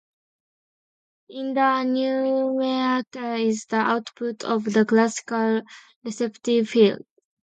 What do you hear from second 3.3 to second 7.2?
is the output of the classical receptive field.